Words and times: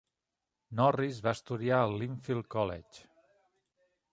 Norris 0.79 1.19
va 1.27 1.33
estudiar 1.39 1.81
al 1.81 1.93
Lynfield 2.05 2.49
College. 2.57 3.07